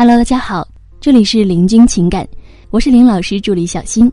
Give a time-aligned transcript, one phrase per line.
[0.00, 0.66] Hello，大家好，
[0.98, 2.26] 这里是林君情感，
[2.70, 4.10] 我是林老师助理小新。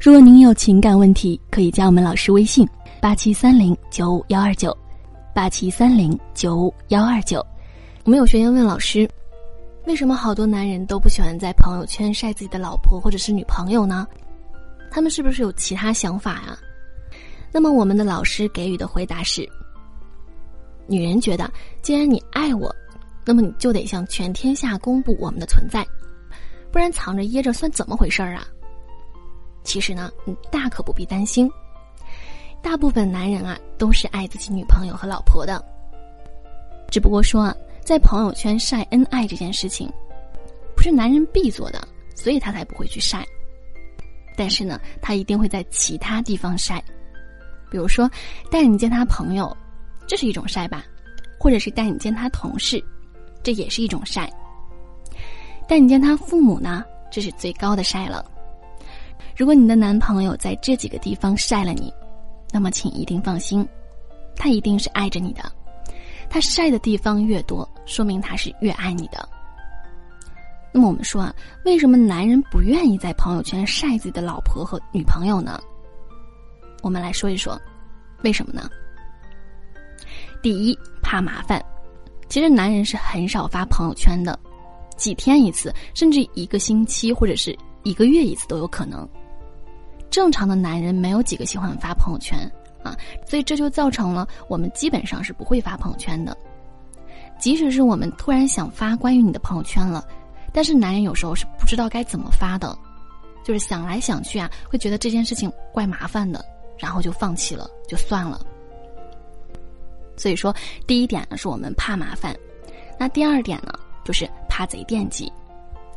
[0.00, 2.66] 如果您有情感问题，可以加我们老师微信：
[3.02, 4.74] 八七三零九五幺二九，
[5.34, 7.46] 八七三零九五幺二九。
[8.04, 9.06] 我们有学员问老师，
[9.84, 14.06] 为什么好多男人都不喜欢在朋友圈晒自己的老婆或者是女朋友呢？
[14.90, 16.56] 他们是不是有其他想法呀？
[17.52, 19.46] 那么我们的老师给予的回答是：
[20.86, 22.74] 女人觉得，既然你爱我。
[23.26, 25.84] 那么你就得向全天下公布我们的存在，
[26.70, 28.46] 不然藏着掖着算怎么回事儿啊？
[29.64, 31.50] 其实呢，你大可不必担心。
[32.62, 35.60] 大部分男人啊都是爱自己女朋友和老婆的，
[36.88, 39.92] 只不过说啊，在朋友圈晒恩爱这件事情，
[40.76, 43.26] 不是男人必做的，所以他才不会去晒。
[44.36, 46.80] 但是呢，他一定会在其他地方晒，
[47.70, 48.08] 比如说
[48.52, 49.56] 带你见他朋友，
[50.06, 50.84] 这是一种晒吧，
[51.40, 52.80] 或者是带你见他同事。
[53.46, 54.28] 这也是一种晒。
[55.68, 58.28] 但你见他父母呢，这是最高的晒了。
[59.36, 61.94] 如果你的男朋友在这几个地方晒了你，
[62.50, 63.64] 那么请一定放心，
[64.34, 65.42] 他一定是爱着你的。
[66.28, 69.28] 他晒的地方越多，说明他是越爱你的。
[70.72, 71.32] 那么我们说啊，
[71.64, 75.60] 为什么男人不愿意在朋友圈晒自己的老婆和女朋友呢？
[76.82, 77.56] 我们来说一说，
[78.24, 78.68] 为什么呢？
[80.42, 81.64] 第一，怕麻烦。
[82.36, 84.38] 其实男人是很少发朋友圈的，
[84.94, 89.08] 几天一次，甚至一个星期或者是一个月一次都有可能。
[90.10, 92.38] 正常的男人没有几个喜欢发朋友圈
[92.82, 92.94] 啊，
[93.26, 96.36] 所以这就造成了我们基本上是不会发朋友圈的。
[97.38, 100.06] 即使是我们突然想发关于你的朋友圈了，
[100.52, 102.78] 但是男人有时候是不知道该怎么发的，
[103.42, 106.44] 就是想来想去啊，会觉得这件事情怪麻烦的，
[106.76, 108.38] 然后就放弃了，就算了。
[110.16, 110.54] 所以说，
[110.86, 112.34] 第一点呢是我们怕麻烦，
[112.98, 113.72] 那第二点呢
[114.04, 115.30] 就是怕贼惦记，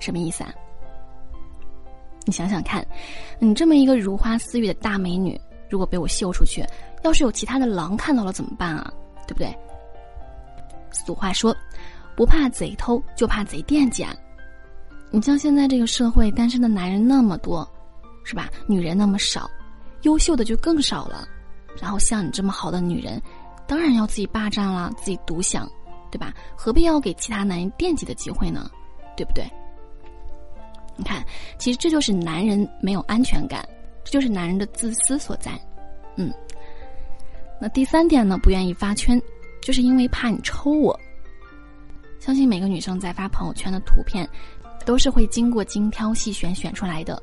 [0.00, 0.52] 什么意思啊？
[2.24, 2.86] 你想想看，
[3.38, 6.64] 你这么一个如花似玉的大美女，如果被我秀出去，
[7.02, 8.92] 要是有其他的狼看到了怎么办啊？
[9.26, 9.56] 对不对？
[10.90, 11.56] 俗话说，
[12.16, 14.14] 不怕贼偷，就怕贼惦记啊！
[15.10, 17.66] 你像现在这个社会，单身的男人那么多，
[18.24, 18.50] 是吧？
[18.66, 19.48] 女人那么少，
[20.02, 21.26] 优秀的就更少了。
[21.80, 23.22] 然后像你这么好的女人。
[23.68, 25.70] 当然要自己霸占了，自己独享，
[26.10, 26.34] 对吧？
[26.56, 28.68] 何必要给其他男人惦记的机会呢？
[29.14, 29.44] 对不对？
[30.96, 31.22] 你看，
[31.58, 33.68] 其实这就是男人没有安全感，
[34.02, 35.52] 这就是男人的自私所在。
[36.16, 36.32] 嗯，
[37.60, 39.20] 那第三点呢，不愿意发圈，
[39.60, 40.98] 就是因为怕你抽我。
[42.18, 44.28] 相信每个女生在发朋友圈的图片，
[44.84, 47.22] 都是会经过精挑细选选出来的。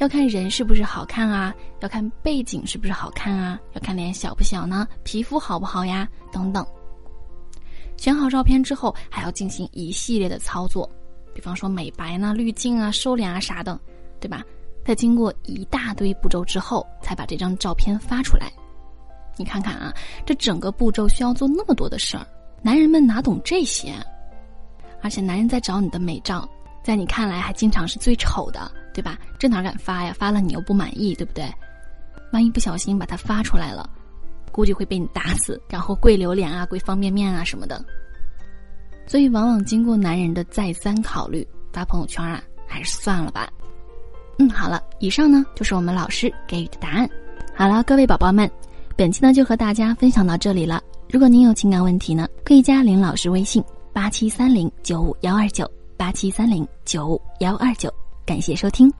[0.00, 6.66] 要看人是不是好看啊，要看背景是不是好看啊，要看脸小不小呢，皮肤好不好呀，等等。
[7.98, 10.90] 选好照片之后，还要进行一系列的操作，
[11.34, 13.78] 比方说美白呢、滤镜啊、收敛啊啥的，
[14.18, 14.42] 对吧？
[14.86, 18.50] 在经过一大堆步骤之后，才把这张照片发出来。
[19.36, 19.92] 你看看啊，
[20.24, 22.26] 这整个步骤需要做那么多的事儿，
[22.62, 23.92] 男人们哪懂这些？
[25.02, 26.48] 而且男人在找你的美照，
[26.82, 28.72] 在你看来还经常是最丑的。
[28.92, 29.18] 对吧？
[29.38, 30.14] 这哪敢发呀？
[30.18, 31.44] 发了你又不满意，对不对？
[32.32, 33.88] 万一不小心把它发出来了，
[34.52, 37.84] 估计会被你打死， 然后跪榴莲啊、跪方便面啊什么的。
[39.06, 43.48] 所以，往往经过男人的再三考虑，发朋友圈啊，还是算了吧。
[44.38, 47.08] 嗯，好了，以上呢就是我们老师给予的答案。
[47.54, 48.48] 好了，各位宝宝们，
[48.96, 50.80] 本期呢就和大家分享到这里了。
[51.10, 53.62] 如果您有情感问题呢，可以加林老师微信：
[53.92, 57.92] 八七三零九五幺二九八七三零九五幺二九。
[58.30, 58.99] 感谢收听。